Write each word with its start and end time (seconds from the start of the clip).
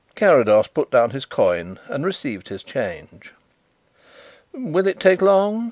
Carrados 0.15 0.65
put 0.67 0.89
down 0.89 1.11
his 1.11 1.25
coin 1.25 1.77
and 1.87 2.03
received 2.03 2.47
his 2.47 2.63
change. 2.63 3.33
"Will 4.51 4.87
it 4.87 4.99
take 4.99 5.21
long?" 5.21 5.59